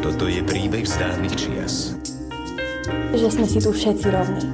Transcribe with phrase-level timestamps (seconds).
[0.00, 1.92] Toto je príbeh z dávnych čias.
[3.12, 4.48] Že sme si tu všetci rovní.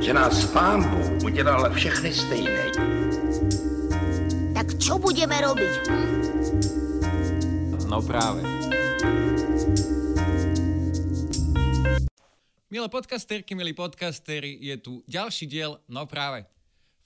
[0.00, 2.64] Že nás pán Bůh udělal všechny stejné.
[4.56, 5.72] Tak čo budeme robiť?
[5.92, 6.04] Hm?
[7.92, 8.40] No práve.
[12.72, 16.51] Milé podcasterky, milí podcastery, je tu ďalší diel No práve.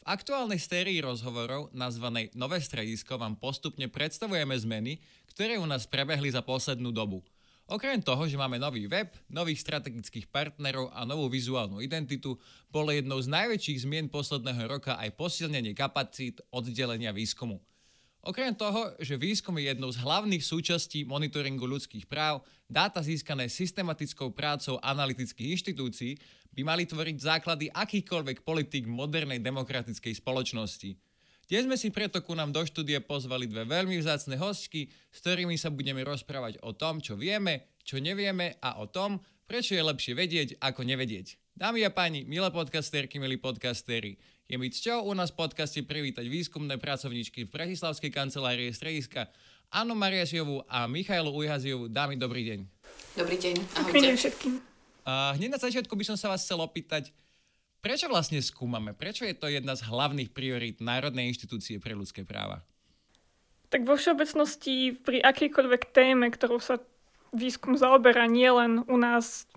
[0.07, 5.03] Aktuálnej sérii rozhovorov nazvanej Nové stredisko vám postupne predstavujeme zmeny,
[5.35, 7.27] ktoré u nás prebehli za poslednú dobu.
[7.67, 12.39] Okrem toho, že máme nový web, nových strategických partnerov a novú vizuálnu identitu,
[12.71, 17.59] bolo jednou z najväčších zmien posledného roka aj posilnenie kapacít oddelenia výskumu.
[18.27, 24.35] Okrem toho, že výskum je jednou z hlavných súčastí monitoringu ľudských práv, dáta získané systematickou
[24.35, 26.19] prácou analytických inštitúcií
[26.51, 30.99] by mali tvoriť základy akýchkoľvek politik modernej demokratickej spoločnosti.
[31.47, 35.55] Dnes sme si preto ku nám do štúdie pozvali dve veľmi vzácne hostky, s ktorými
[35.55, 40.19] sa budeme rozprávať o tom, čo vieme, čo nevieme a o tom, prečo je lepšie
[40.19, 41.46] vedieť ako nevedieť.
[41.57, 46.29] Dámy a páni, milé podcasterky, milí podcastery, je mi cťou u nás v podcaste privítať
[46.29, 49.33] výskumné pracovníčky v Bratislavskej kancelárii strediska
[49.73, 51.89] Annu Mariasiovú a Michailu Ujhaziovú.
[51.89, 52.61] Dámy, dobrý deň.
[53.17, 54.53] Dobrý deň, Dobrý deň všetkým.
[55.09, 57.09] A hneď na začiatku by som sa vás chcel opýtať,
[57.81, 58.93] prečo vlastne skúmame?
[58.93, 62.69] Prečo je to jedna z hlavných priorít Národnej inštitúcie pre ľudské práva?
[63.73, 66.85] Tak vo všeobecnosti pri akejkoľvek téme, ktorou sa
[67.33, 69.49] výskum zaoberá nielen u nás,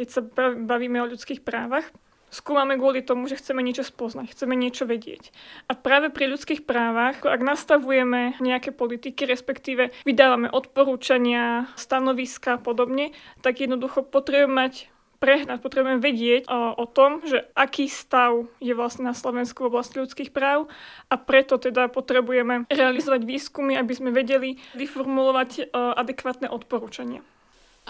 [0.00, 0.24] keď sa
[0.56, 1.84] bavíme o ľudských právach,
[2.32, 5.28] skúmame kvôli tomu, že chceme niečo spoznať, chceme niečo vedieť.
[5.68, 13.12] A práve pri ľudských právach, ak nastavujeme nejaké politiky, respektíve vydávame odporúčania, stanoviska a podobne,
[13.44, 14.88] tak jednoducho potrebujeme mať
[15.20, 20.00] prehľad, potrebujeme vedieť o, o tom, že aký stav je vlastne na Slovensku v oblasti
[20.00, 20.72] ľudských práv
[21.12, 27.20] a preto teda potrebujeme realizovať výskumy, aby sme vedeli vyformulovať adekvátne odporúčania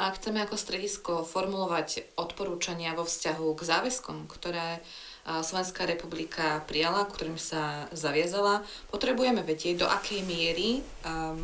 [0.01, 4.81] a chceme ako stredisko formulovať odporúčania vo vzťahu k záväzkom, ktoré
[5.29, 10.81] Slovenská republika prijala, ktorým sa zaviazala, potrebujeme vedieť, do akej miery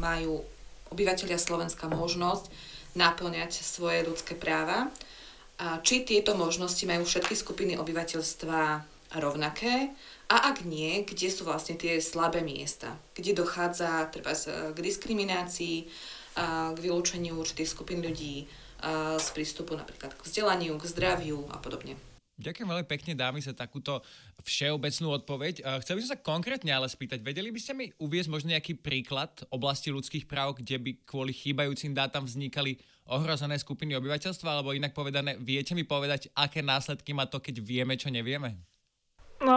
[0.01, 0.41] majú
[0.89, 2.49] obyvateľia Slovenska možnosť
[2.97, 4.89] naplňať svoje ľudské práva,
[5.85, 8.61] či tieto možnosti majú všetky skupiny obyvateľstva
[9.21, 9.93] rovnaké?
[10.33, 14.33] A ak nie, kde sú vlastne tie slabé miesta, kde dochádza treba
[14.73, 15.87] k diskriminácii,
[16.37, 18.45] k vylúčeniu určitých skupín ľudí
[19.17, 21.97] z prístupu napríklad k vzdelaniu, k zdraviu a podobne.
[22.37, 24.05] Ďakujem veľmi pekne, dámy sa takúto
[24.45, 25.65] všeobecnú odpoveď.
[25.81, 29.33] Chcel by som sa konkrétne ale spýtať, vedeli by ste mi uviezť možno nejaký príklad
[29.49, 32.77] oblasti ľudských práv, kde by kvôli chýbajúcim dátam vznikali
[33.09, 37.97] ohrozené skupiny obyvateľstva, alebo inak povedané, viete mi povedať, aké následky má to, keď vieme,
[37.97, 38.61] čo nevieme?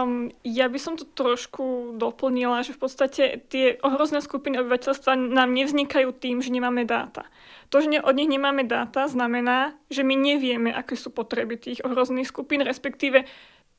[0.00, 3.22] Um, ja by som to trošku doplnila, že v podstate
[3.52, 7.28] tie ohrozné skupiny obyvateľstva nám nevznikajú tým, že nemáme dáta.
[7.68, 12.26] To, že od nich nemáme dáta, znamená, že my nevieme, aké sú potreby tých ohrozných
[12.26, 13.28] skupín, respektíve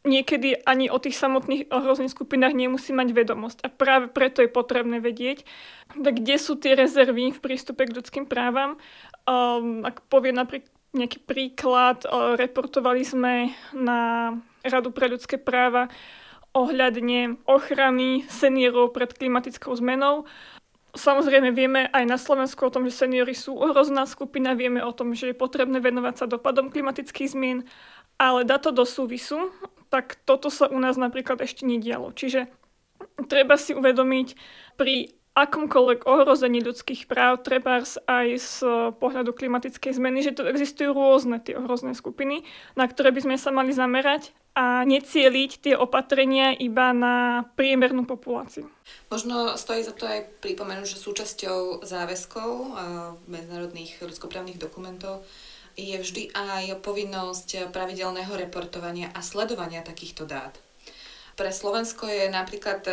[0.02, 3.58] niekedy ani o tých samotných ohrozných skupinách nemusí mať vedomosť.
[3.62, 5.46] A práve preto je potrebné vedieť,
[5.94, 8.80] kde sú tie rezervy v prístupe k ľudským právam.
[9.30, 12.04] Um, ak povie napríklad nejaký príklad,
[12.36, 15.90] reportovali sme na Radu pre ľudské práva
[16.52, 20.28] ohľadne ochrany seniorov pred klimatickou zmenou.
[20.92, 25.16] Samozrejme vieme aj na Slovensku o tom, že seniory sú ohrozná skupina, vieme o tom,
[25.16, 27.64] že je potrebné venovať sa dopadom klimatických zmien,
[28.20, 29.56] ale dá to do súvisu,
[29.88, 32.12] tak toto sa u nás napríklad ešte nedialo.
[32.12, 32.52] Čiže
[33.32, 34.36] treba si uvedomiť
[34.76, 38.56] pri akomkoľvek ohrození ľudských práv, treba aj z
[39.00, 42.44] pohľadu klimatickej zmeny, že tu existujú rôzne tie ohrozné skupiny,
[42.76, 48.68] na ktoré by sme sa mali zamerať a necieliť tie opatrenia iba na priemernú populáciu.
[49.08, 52.50] Možno stojí za to aj pripomenúť, že súčasťou záväzkov
[53.32, 55.24] medzinárodných ľudskoprávnych dokumentov
[55.80, 60.60] je vždy aj povinnosť pravidelného reportovania a sledovania takýchto dát.
[61.36, 62.84] Pre Slovensko je napríklad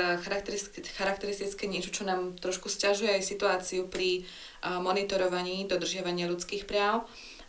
[0.94, 4.24] charakteristické niečo, čo nám trošku stiažuje aj situáciu pri
[4.62, 7.04] monitorovaní dodržiavania ľudských práv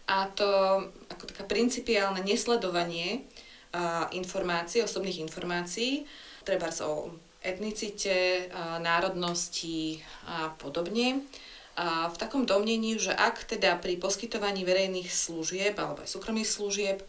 [0.10, 0.50] a to
[1.14, 3.30] ako taká principiálne nesledovanie
[4.18, 6.10] informácií, osobných informácií,
[6.42, 7.14] treba o
[7.46, 8.50] etnicite,
[8.82, 11.22] národnosti a podobne.
[11.80, 17.00] A v takom domnení, že ak teda pri poskytovaní verejných služieb alebo aj súkromných služieb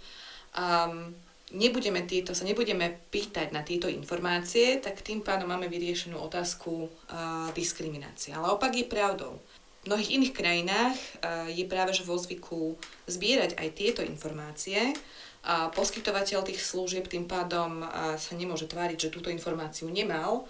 [0.54, 1.10] um,
[1.54, 7.50] nebudeme tieto, sa nebudeme pýtať na tieto informácie, tak tým pádom máme vyriešenú otázku uh,
[7.54, 8.34] diskriminácie.
[8.34, 9.38] Ale opak je pravdou.
[9.80, 12.76] V mnohých iných krajinách uh, je práve vo zvyku
[13.10, 14.94] zbierať aj tieto informácie
[15.40, 17.80] a poskytovateľ tých služieb tým pádom
[18.20, 20.44] sa nemôže tváriť, že túto informáciu nemal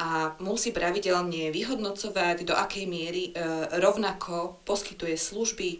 [0.00, 3.32] a musí pravidelne vyhodnocovať, do akej miery e,
[3.84, 5.78] rovnako poskytuje služby e,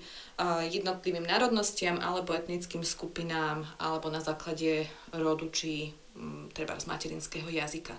[0.68, 4.84] jednotlivým národnostiam alebo etnickým skupinám alebo na základe
[5.16, 7.96] rodu či m, treba z materinského jazyka.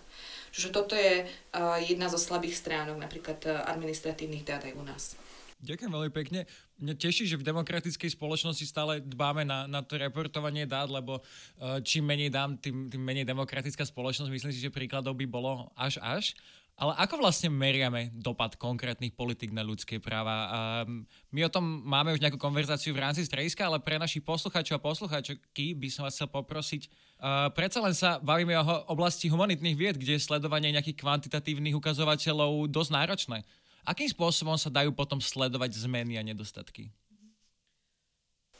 [0.53, 1.27] Čiže toto je e,
[1.89, 5.17] jedna zo slabých stránok napríklad administratívnych dát aj u nás.
[5.61, 6.49] Ďakujem veľmi pekne.
[6.81, 11.77] Mňa teší, že v demokratickej spoločnosti stále dbáme na, na to reportovanie dát, lebo uh,
[11.85, 14.33] čím menej dám, tým, tým menej demokratická spoločnosť.
[14.33, 16.33] Myslím si, že príkladov by bolo až až.
[16.81, 20.49] Ale ako vlastne meriame dopad konkrétnych politik na ľudské práva?
[20.81, 24.81] Um, my o tom máme už nejakú konverzáciu v rámci strediska, ale pre našich poslucháčov
[24.81, 26.89] a poslucháčky by som vás chcel poprosiť.
[27.21, 32.65] Uh, predsa len sa bavíme o oblasti humanitných vied, kde je sledovanie nejakých kvantitatívnych ukazovateľov
[32.73, 33.45] dosť náročné.
[33.81, 36.93] Akým spôsobom sa dajú potom sledovať zmeny a nedostatky?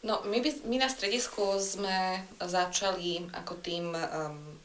[0.01, 4.57] No, my, by, my na stredisku sme začali ako tým um,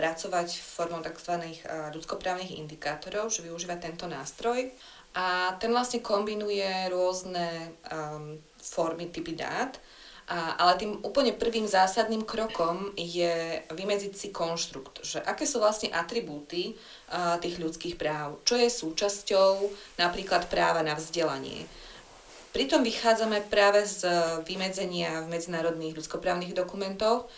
[0.00, 1.36] pracovať formou tzv.
[1.36, 4.72] Uh, ľudskoprávnych indikátorov, že využíva tento nástroj.
[5.12, 9.76] A ten vlastne kombinuje rôzne um, formy, typy dát,
[10.28, 15.88] a, ale tým úplne prvým zásadným krokom je vymedziť si konštrukt, že aké sú vlastne
[15.88, 16.76] atribúty
[17.08, 21.64] a, tých ľudských práv, čo je súčasťou napríklad práva na vzdelanie.
[22.52, 24.08] Pritom vychádzame práve z
[24.48, 27.28] vymedzenia v medzinárodných ľudskoprávnych dokumentoch,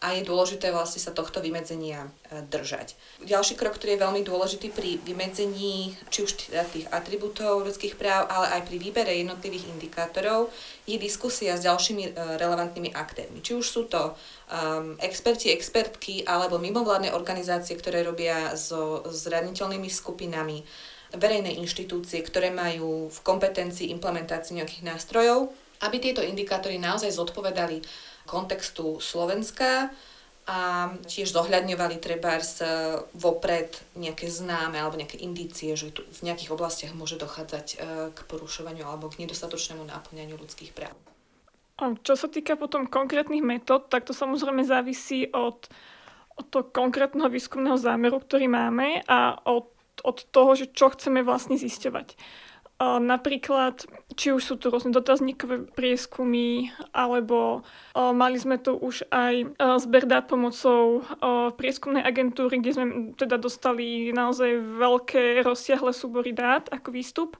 [0.00, 2.96] a je dôležité vlastne sa tohto vymedzenia e, držať.
[3.20, 8.56] Ďalší krok, ktorý je veľmi dôležitý pri vymedzení či už tých atribútov ľudských práv, ale
[8.56, 10.48] aj pri výbere jednotlivých indikátorov,
[10.88, 12.10] je diskusia s ďalšími e,
[12.40, 13.44] relevantnými aktérmi.
[13.44, 14.16] Či už sú to
[14.48, 20.64] um, experti, expertky alebo mimovládne organizácie, ktoré robia so zraniteľnými skupinami,
[21.12, 25.50] verejné inštitúcie, ktoré majú v kompetencii implementácii nejakých nástrojov,
[25.80, 27.80] aby tieto indikátory naozaj zodpovedali
[28.30, 29.90] kontextu Slovenska
[30.46, 32.66] a tiež zohľadňovali trebárs e,
[33.18, 37.76] vopred nejaké známe alebo nejaké indície, že tu v nejakých oblastiach môže dochádzať e,
[38.14, 40.94] k porušovaniu alebo k nedostatočnému náplňaniu ľudských práv.
[41.80, 45.64] Čo sa týka potom konkrétnych metód, tak to samozrejme závisí od,
[46.36, 49.72] od toho konkrétneho výskumného zámeru, ktorý máme a od,
[50.04, 52.20] od toho, že čo chceme vlastne zisťovať.
[52.80, 53.84] Napríklad,
[54.16, 57.60] či už sú tu rôzne dotazníkové prieskumy, alebo
[57.92, 59.52] mali sme tu už aj
[59.84, 61.04] zber dát pomocou
[61.60, 62.86] prieskumnej agentúry, kde sme
[63.20, 67.36] teda dostali naozaj veľké rozsiahle súbory dát ako výstup.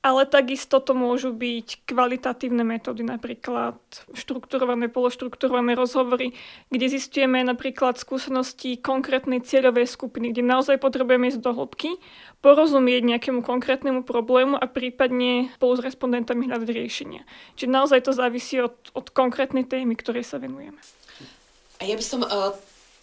[0.00, 3.76] Ale takisto to môžu byť kvalitatívne metódy, napríklad
[4.16, 6.32] štrukturované, pološtrukturované rozhovory,
[6.72, 12.00] kde zistujeme napríklad skúsenosti konkrétnej cieľovej skupiny, kde naozaj potrebujeme ísť do hĺbky,
[12.40, 17.28] porozumieť nejakému konkrétnemu problému a prípadne spolu s respondentami hľadať riešenia.
[17.60, 20.80] Čiže naozaj to závisí od, od konkrétnej témy, ktorej sa venujeme.
[21.76, 22.56] A ja by som uh,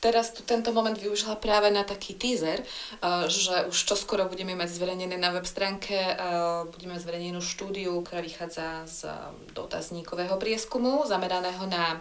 [0.08, 4.72] teraz tu tento moment využila práve na taký teaser, uh, že už čoskoro budeme mať
[4.72, 11.68] zverejnené na web stránke, uh, budeme zverejnenú štúdiu, ktorá vychádza z uh, dotazníkového prieskumu zameraného
[11.68, 12.00] na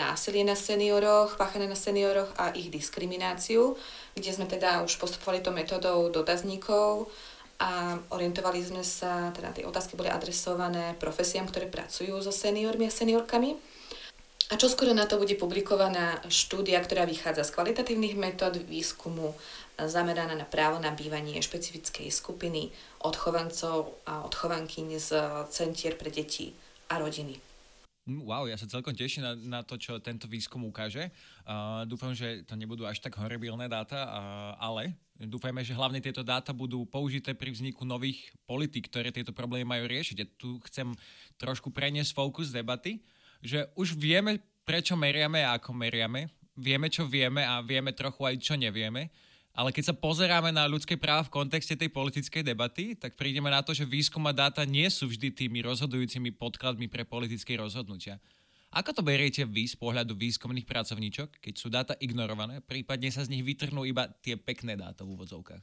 [0.00, 3.76] násilie na senioroch, páchané na senioroch a ich diskrimináciu,
[4.16, 7.12] kde sme teda už postupovali to metodou dotazníkov
[7.60, 12.92] a orientovali sme sa, teda tie otázky boli adresované profesiám, ktoré pracujú so seniormi a
[12.94, 13.60] seniorkami
[14.48, 19.36] a čo skoro na to bude publikovaná štúdia, ktorá vychádza z kvalitatívnych metód výskumu
[19.76, 22.72] zameraná na právo na bývanie špecifickej skupiny
[23.04, 25.10] odchovancov a odchovankyň z
[25.52, 26.56] centier pre deti
[26.88, 27.38] a rodiny.
[28.08, 31.12] Mm, wow, ja sa celkom teším na, na to, čo tento výskum ukáže.
[31.44, 34.10] Uh, dúfam, že to nebudú až tak horibilné dáta, uh,
[34.56, 39.68] ale dúfajme, že hlavne tieto dáta budú použité pri vzniku nových politik, ktoré tieto problémy
[39.68, 40.16] majú riešiť.
[40.16, 40.96] Ja tu chcem
[41.36, 43.04] trošku preniesť fokus debaty
[43.42, 46.28] že už vieme, prečo meriame a ako meriame,
[46.58, 49.10] vieme, čo vieme a vieme trochu aj, čo nevieme,
[49.58, 53.58] ale keď sa pozeráme na ľudské práva v kontexte tej politickej debaty, tak prídeme na
[53.58, 58.22] to, že výskum a dáta nie sú vždy tými rozhodujúcimi podkladmi pre politické rozhodnutia.
[58.70, 63.32] Ako to beriete vy z pohľadu výskumných pracovníčok, keď sú dáta ignorované, prípadne sa z
[63.32, 65.62] nich vytrhnú iba tie pekné dáta v úvodzovkách?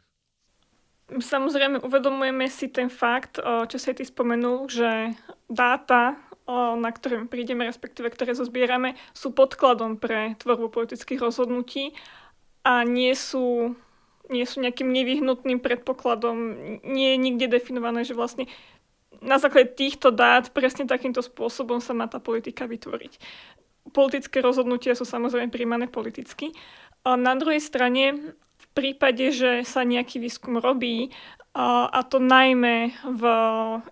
[1.05, 5.13] Samozrejme, uvedomujeme si ten fakt, čo si ty spomenul, že
[5.45, 6.17] dáta
[6.53, 11.97] na ktoré prídeme, respektíve ktoré zozbierame, sú podkladom pre tvorbu politických rozhodnutí
[12.61, 13.73] a nie sú,
[14.29, 16.37] nie sú nejakým nevyhnutným predpokladom.
[16.85, 18.45] Nie je nikde definované, že vlastne
[19.25, 23.17] na základe týchto dát presne takýmto spôsobom sa má tá politika vytvoriť.
[23.93, 26.53] Politické rozhodnutia sú samozrejme príjmané politicky.
[27.05, 31.13] A na druhej strane, v prípade, že sa nejaký výskum robí
[31.55, 33.23] a to najmä v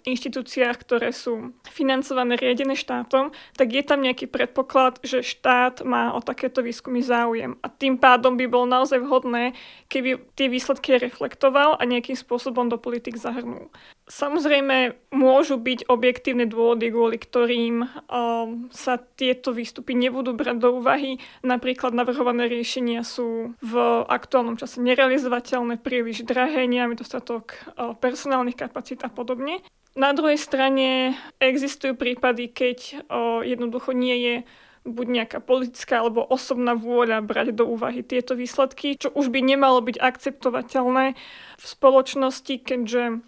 [0.04, 6.20] inštitúciách, ktoré sú financované, riadené štátom, tak je tam nejaký predpoklad, že štát má o
[6.20, 7.56] takéto výskumy záujem.
[7.64, 9.56] A tým pádom by bolo naozaj vhodné,
[9.88, 13.72] keby tie výsledky reflektoval a nejakým spôsobom do politik zahrnul.
[14.12, 21.24] Samozrejme, môžu byť objektívne dôvody, kvôli ktorým um, sa tieto výstupy nebudú brať do úvahy.
[21.40, 23.74] Napríklad navrhované riešenia sú v
[24.12, 27.53] aktuálnom čase nerealizovateľné, príliš drahé, nemáme dostatok
[28.00, 29.60] personálnych kapacít a podobne.
[29.94, 33.06] Na druhej strane existujú prípady, keď
[33.46, 34.36] jednoducho nie je
[34.84, 39.80] buď nejaká politická alebo osobná vôľa brať do úvahy tieto výsledky, čo už by nemalo
[39.80, 41.16] byť akceptovateľné
[41.56, 43.24] v spoločnosti, keďže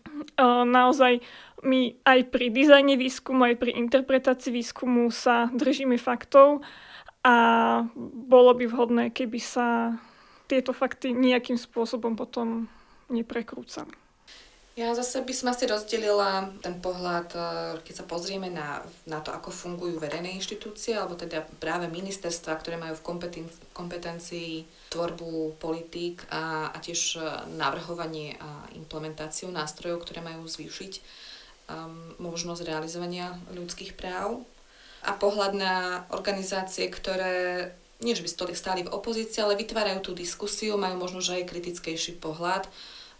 [0.67, 1.23] naozaj
[1.63, 6.59] my aj pri dizajne výskumu, aj pri interpretácii výskumu sa držíme faktov
[7.23, 7.35] a
[8.03, 9.95] bolo by vhodné, keby sa
[10.51, 12.67] tieto fakty nejakým spôsobom potom
[13.07, 13.95] neprekrúcali.
[14.75, 17.39] Ja zase by som asi rozdelila ten pohľad, e,
[17.79, 22.75] keď sa pozrieme na, na to, ako fungujú verejné inštitúcie, alebo teda práve ministerstva, ktoré
[22.75, 23.05] majú v
[23.71, 27.19] kompetencii, tvorbu politík a, a tiež e,
[27.55, 30.93] navrhovanie a implementáciu nástrojov, ktoré majú zvýšiť
[31.71, 34.43] um, možnosť realizovania ľudských práv.
[35.07, 37.71] A pohľad na organizácie, ktoré
[38.03, 42.19] nie že by stáli v opozícii, ale vytvárajú tú diskusiu, majú možno že aj kritickejší
[42.19, 42.67] pohľad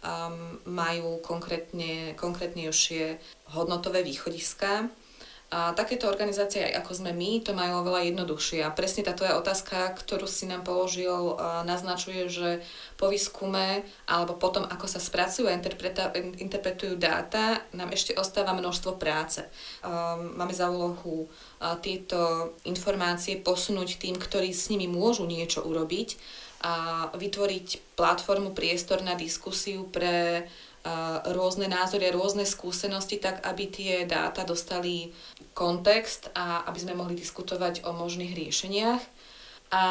[0.04, 3.20] um, majú konkrétne, konkrétnejšie
[3.54, 4.90] hodnotové východiska.
[5.46, 8.66] A takéto organizácie, ako sme my, to majú oveľa jednoduchšie.
[8.66, 12.66] A presne tá tvoja otázka, ktorú si nám položil, naznačuje, že
[12.98, 15.54] po výskume alebo potom, ako sa spracujú a
[16.42, 19.46] interpretujú dáta, nám ešte ostáva množstvo práce.
[20.34, 21.30] Máme za úlohu
[21.78, 26.18] tieto informácie posunúť tým, ktorí s nimi môžu niečo urobiť
[26.62, 30.46] a vytvoriť platformu, priestor na diskusiu pre
[31.34, 35.10] rôzne názory rôzne skúsenosti, tak aby tie dáta dostali
[35.50, 39.02] kontext a aby sme mohli diskutovať o možných riešeniach.
[39.74, 39.84] A,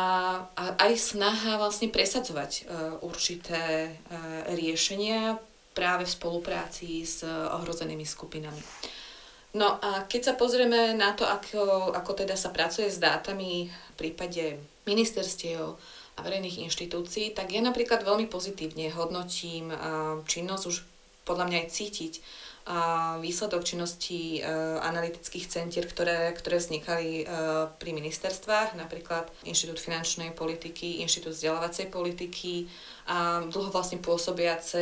[0.55, 2.63] a aj snaha vlastne presadzovať uh,
[3.03, 5.35] určité uh, riešenia
[5.75, 8.63] práve v spolupráci s ohrozenými skupinami.
[9.59, 13.93] No a keď sa pozrieme na to, ako, ako teda sa pracuje s dátami v
[13.99, 15.75] prípade ministerstiev,
[16.15, 19.71] a verejných inštitúcií, tak ja napríklad veľmi pozitívne hodnotím
[20.23, 20.77] činnosť, už
[21.27, 22.13] podľa mňa aj cítiť
[23.21, 24.41] výsledok činnosti
[24.81, 27.27] analytických centier, ktoré, ktoré vznikali
[27.77, 32.65] pri ministerstvách, napríklad Inštitút finančnej politiky, Inštitút vzdelávacej politiky
[33.05, 34.81] a dlho vlastne pôsobiace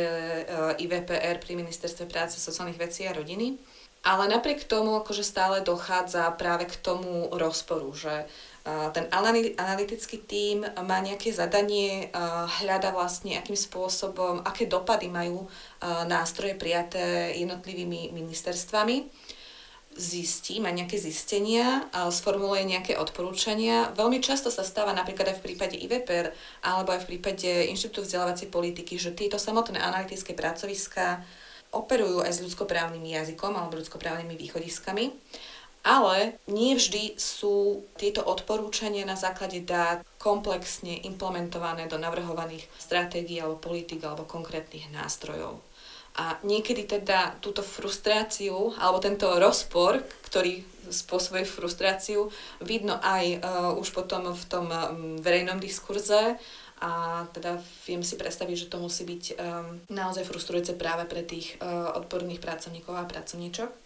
[0.80, 3.60] IVPR pri Ministerstve práce, sociálnych vecí a rodiny.
[4.04, 8.28] Ale napriek tomu akože stále dochádza práve k tomu rozporu, že
[8.64, 9.04] ten
[9.60, 12.08] analytický tím má nejaké zadanie,
[12.64, 15.44] hľada vlastne, akým spôsobom, aké dopady majú
[16.08, 19.04] nástroje prijaté jednotlivými ministerstvami
[19.94, 23.94] zistí, má nejaké zistenia, sformuluje nejaké odporúčania.
[23.94, 26.34] Veľmi často sa stáva napríklad aj v prípade IVPR
[26.66, 31.22] alebo aj v prípade Inštitútu vzdelávacej politiky, že tieto samotné analytické pracoviská
[31.70, 35.14] operujú aj s ľudskoprávnym jazykom alebo ľudskoprávnymi východiskami
[35.84, 43.60] ale nie vždy sú tieto odporúčania na základe dát komplexne implementované do navrhovaných stratégií alebo
[43.60, 45.60] politik alebo konkrétnych nástrojov.
[46.14, 50.00] A niekedy teda túto frustráciu alebo tento rozpor,
[50.30, 52.32] ktorý spôsobuje frustráciu,
[52.64, 53.40] vidno aj uh,
[53.76, 56.38] už potom v tom um, verejnom diskurze
[56.80, 59.36] a teda viem si predstaviť, že to musí byť um,
[59.90, 63.83] naozaj frustrujúce práve pre tých uh, odborných pracovníkov a pracovníčok.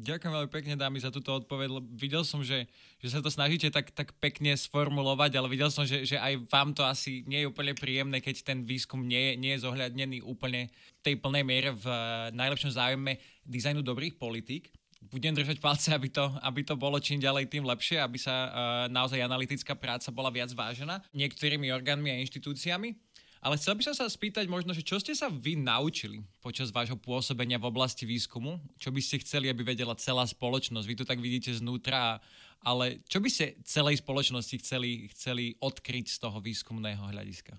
[0.00, 1.68] Ďakujem veľmi pekne, dámy, za túto odpoveď.
[1.92, 2.64] Videl som, že,
[2.96, 6.72] že sa to snažíte tak, tak pekne sformulovať, ale videl som, že, že aj vám
[6.72, 10.72] to asi nie je úplne príjemné, keď ten výskum nie je, nie je zohľadnený úplne
[10.72, 14.72] v tej plnej miere v uh, najlepšom záujme dizajnu dobrých politík.
[15.00, 18.50] Budem držať palce, aby to, aby to bolo čím ďalej, tým lepšie, aby sa uh,
[18.88, 22.96] naozaj analytická práca bola viac vážená niektorými orgánmi a inštitúciami.
[23.40, 27.00] Ale chcel by som sa spýtať možno, že čo ste sa vy naučili počas vášho
[27.00, 28.60] pôsobenia v oblasti výskumu?
[28.76, 30.84] Čo by ste chceli, aby vedela celá spoločnosť?
[30.84, 32.20] Vy to tak vidíte znútra,
[32.60, 37.56] ale čo by ste celej spoločnosti chceli, chceli odkryť z toho výskumného hľadiska?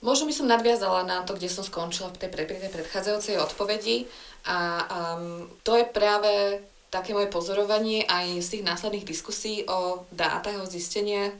[0.00, 4.08] Možno by som nadviazala na to, kde som skončila v tej, pre, tej predchádzajúcej odpovedi
[4.48, 10.60] a um, to je práve také moje pozorovanie aj z tých následných diskusí o dátach,
[10.60, 11.32] o zisteniach,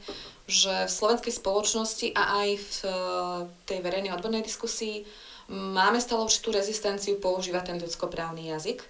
[0.45, 2.91] že v slovenskej spoločnosti a aj v eh,
[3.65, 5.05] tej verejnej odbornej diskusii
[5.49, 8.81] máme stále určitú rezistenciu používať ten ľudskoprávny jazyk,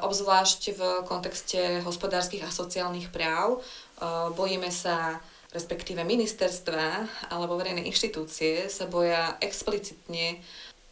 [0.00, 3.60] obzvlášť v kontexte hospodárskych a sociálnych práv.
[3.60, 5.20] Eh, bojíme sa
[5.54, 10.42] respektíve ministerstva alebo verejné inštitúcie sa boja explicitne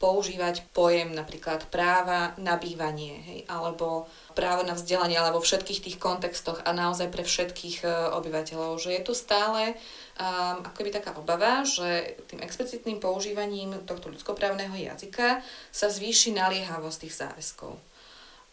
[0.03, 5.97] používať pojem napríklad práva na bývanie, hej, alebo právo na vzdelanie, alebo vo všetkých tých
[6.03, 8.83] kontextoch a naozaj pre všetkých uh, obyvateľov.
[8.83, 9.79] Že je tu stále
[10.19, 15.39] um, akoby taká obava, že tým explicitným používaním tohto ľudskoprávneho jazyka
[15.71, 17.79] sa zvýši naliehavosť tých záväzkov.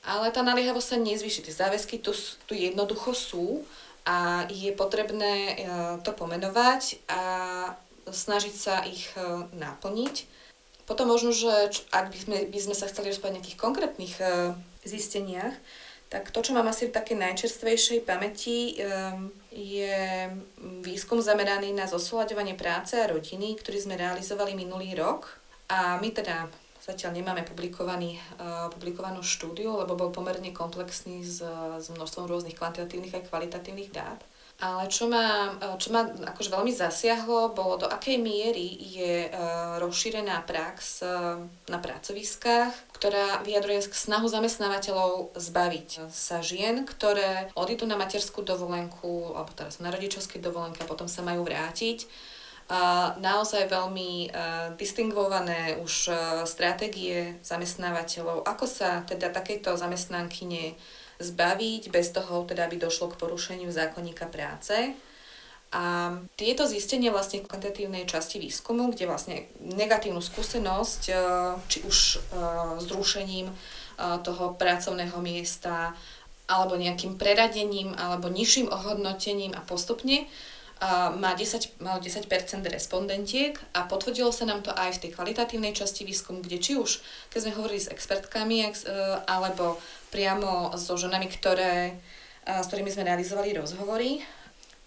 [0.06, 1.50] Ale tá naliehavosť sa nezvýši.
[1.50, 2.13] Tie záväzky tu,
[2.46, 3.48] tu jednoducho sú
[4.06, 5.58] a je potrebné uh,
[6.06, 7.22] to pomenovať a
[8.06, 10.38] snažiť sa ich uh, naplniť.
[10.89, 14.58] Potom možno, že ak by sme, by sme sa chceli rozprávať o nejakých konkrétnych uh,
[14.81, 15.53] zisteniach,
[16.10, 20.25] tak to, čo mám asi v takej najčerstvejšej pamäti, um, je
[20.81, 25.29] výskum zameraný na zosúľaďovanie práce a rodiny, ktorý sme realizovali minulý rok.
[25.69, 26.50] A my teda
[26.81, 31.46] zatiaľ nemáme publikovaný, uh, publikovanú štúdiu, lebo bol pomerne komplexný s,
[31.77, 34.17] s množstvom rôznych kvantitatívnych a kvalitatívnych dát.
[34.60, 40.44] Ale čo ma, čo ma akože veľmi zasiahlo, bolo do akej miery je uh, rozšírená
[40.44, 41.39] prax uh,
[41.72, 49.56] na pracoviskách, ktorá vyjadruje snahu zamestnávateľov zbaviť sa žien, ktoré odídu na materskú dovolenku, alebo
[49.56, 52.04] teraz na rodičovskej dovolenke a potom sa majú vrátiť.
[53.18, 54.30] Naozaj veľmi
[54.78, 56.13] distingvované už
[56.46, 60.78] stratégie zamestnávateľov, ako sa teda takejto zamestnankyne
[61.20, 64.96] zbaviť bez toho, teda aby došlo k porušeniu zákonníka práce.
[65.70, 71.14] A tieto zistenia vlastne v kvantitatívnej časti výskumu, kde vlastne negatívnu skúsenosť, e,
[71.70, 72.18] či už e,
[72.82, 73.56] zrušením e,
[74.26, 75.94] toho pracovného miesta,
[76.50, 80.26] alebo nejakým preradením, alebo nižším ohodnotením a postupne
[81.19, 82.24] má 10, malo 10%
[82.71, 87.03] respondentiek a potvrdilo sa nám to aj v tej kvalitatívnej časti výskumu, kde či už,
[87.27, 88.63] keď sme hovorili s expertkami,
[89.27, 89.75] alebo
[90.07, 92.00] priamo so ženami, ktoré,
[92.48, 94.24] s ktorými sme realizovali rozhovory,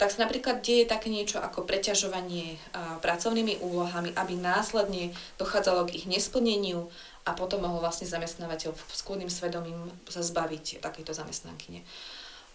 [0.00, 2.58] tak sa napríklad deje také niečo ako preťažovanie
[3.04, 6.88] pracovnými úlohami, aby následne dochádzalo k ich nesplneniu
[7.22, 11.86] a potom mohol vlastne zamestnávateľ s kľudným svedomím sa zbaviť takejto zamestnankyne.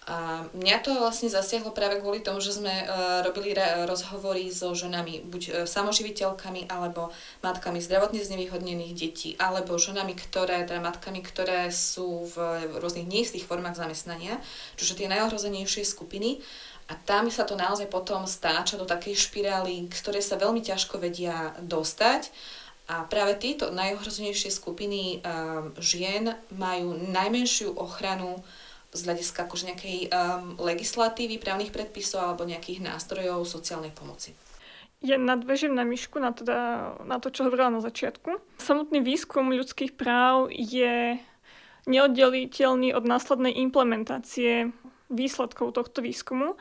[0.07, 3.51] A mňa to vlastne zasiahlo práve kvôli tomu, že sme uh, robili
[3.83, 7.11] rozhovory so ženami, buď uh, samoživiteľkami, alebo
[7.43, 12.39] matkami zdravotne znevýhodnených detí, alebo ženami, ktoré, teda matkami, ktoré sú v,
[12.79, 14.39] rôznych neistých formách zamestnania,
[14.79, 16.39] čiže tie najohrozenejšie skupiny.
[16.87, 21.03] A tam sa to naozaj potom stáča do takej špirály, z ktorej sa veľmi ťažko
[21.03, 22.31] vedia dostať.
[22.87, 28.39] A práve tieto najohrozenejšie skupiny um, žien majú najmenšiu ochranu
[28.93, 34.31] z hľadiska akože nejakej um, legislatívy, právnych predpisov alebo nejakých nástrojov sociálnej pomoci.
[35.05, 38.41] Ja nadvežím na myšku na, teda, na to, čo hovorila na začiatku.
[38.57, 41.21] Samotný výskum ľudských práv je
[41.85, 44.73] neoddeliteľný od následnej implementácie
[45.07, 46.57] výsledkov tohto výskumu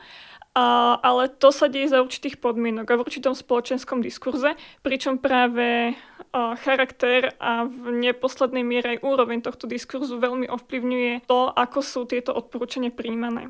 [0.57, 5.93] a, ale to sa deje za určitých podmienok a v určitom spoločenskom diskurze, pričom práve
[6.33, 12.33] charakter a v neposlednej miere aj úroveň tohto diskurzu veľmi ovplyvňuje to, ako sú tieto
[12.35, 13.49] odporúčania príjmané.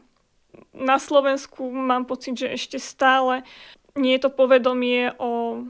[0.73, 3.45] Na Slovensku mám pocit, že ešte stále
[3.97, 5.65] nie je to povedomie o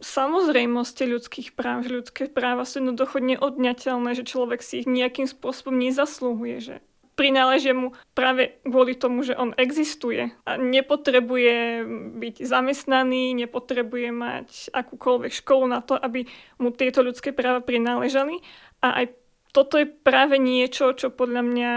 [0.00, 5.76] samozrejmosti ľudských práv, že ľudské práva sú jednoducho neodňateľné, že človek si ich nejakým spôsobom
[5.76, 6.76] nezaslúhuje, že
[7.16, 11.82] prináležia mu práve kvôli tomu, že on existuje a nepotrebuje
[12.20, 16.28] byť zamestnaný, nepotrebuje mať akúkoľvek školu na to, aby
[16.60, 18.44] mu tieto ľudské práva prináležali.
[18.84, 19.16] A aj
[19.56, 21.70] toto je práve niečo, čo podľa mňa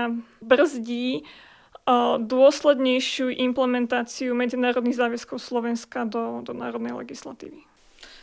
[0.44, 1.24] brzdí
[2.20, 7.69] dôslednejšiu implementáciu medzinárodných záväzkov Slovenska do, do národnej legislatívy.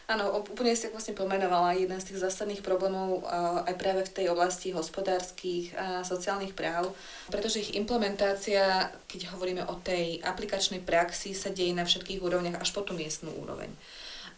[0.06, 3.26] Áno, úplne si vlastne pomenovala jeden z tých zásadných problémov
[3.66, 6.94] aj práve v tej oblasti hospodárskych a sociálnych práv,
[7.26, 12.70] pretože ich implementácia, keď hovoríme o tej aplikačnej praxi, sa deje na všetkých úrovniach až
[12.70, 13.66] po tú miestnú úroveň.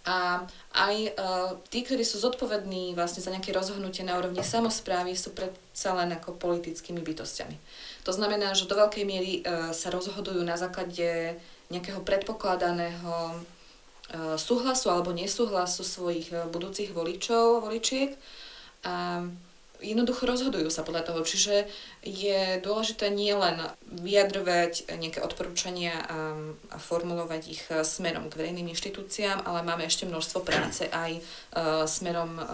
[0.09, 0.41] A
[0.73, 5.93] aj uh, tí, ktorí sú zodpovední vlastne za nejaké rozhodnutie na úrovni samozprávy, sú predsa
[5.93, 7.57] len ako politickými bytostiami.
[8.09, 11.37] To znamená, že do veľkej miery uh, sa rozhodujú na základe
[11.69, 13.58] nejakého predpokladaného E,
[14.41, 18.17] súhlasu alebo nesúhlasu svojich e, budúcich voličov, voličiek
[18.89, 19.27] a
[19.79, 21.21] jednoducho rozhodujú sa podľa toho.
[21.23, 21.69] Čiže
[22.03, 26.35] je dôležité nielen vyjadrovať nejaké odporúčania a,
[26.73, 31.85] a formulovať ich e, smerom k verejným inštitúciám, ale máme ešte množstvo práce aj uh,
[31.85, 32.45] smerom uh,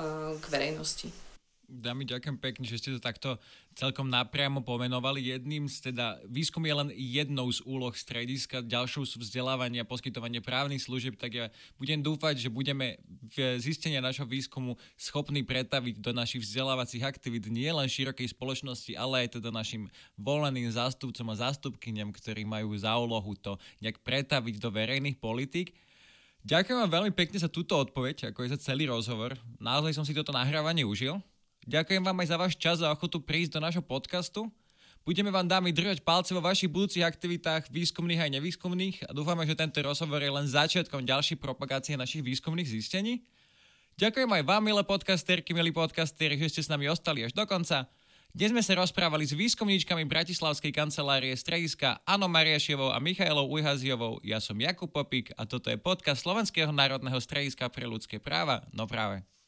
[0.42, 1.23] k verejnosti.
[1.64, 3.40] Dámy, ďakujem pekne, že ste to takto
[3.72, 5.32] celkom napriamo pomenovali.
[5.32, 10.44] Jedným z teda, výskum je len jednou z úloh strediska, ďalšou sú vzdelávanie a poskytovanie
[10.44, 11.46] právnych služieb, tak ja
[11.80, 13.00] budem dúfať, že budeme
[13.32, 19.24] v zistenia našho výskumu schopní pretaviť do našich vzdelávacích aktivít nie len širokej spoločnosti, ale
[19.24, 19.88] aj teda našim
[20.20, 25.72] voleným zástupcom a zástupkyniam, ktorí majú za úlohu to nejak pretaviť do verejných politik.
[26.44, 29.32] Ďakujem vám veľmi pekne za túto odpoveď, ako aj za celý rozhovor.
[29.56, 31.24] Naozaj som si toto nahrávanie užil.
[31.64, 34.52] Ďakujem vám aj za váš čas a ochotu prísť do nášho podcastu.
[35.04, 39.56] Budeme vám dámy držať palce vo vašich budúcich aktivitách výskumných aj nevýskumných a dúfame, že
[39.56, 43.24] tento rozhovor je len začiatkom ďalšej propagácie našich výskumných zistení.
[43.96, 47.88] Ďakujem aj vám, milé podcasterky, milí podcasteri, že ste s nami ostali až do konca.
[48.34, 54.20] Dnes sme sa rozprávali s výskumníčkami Bratislavskej kancelárie Strediska Ano Mariaševou a Michailou Ujhaziovou.
[54.20, 58.66] Ja som Jakub Popik a toto je podcast Slovenského národného strediska pre ľudské práva.
[58.74, 59.24] No práve.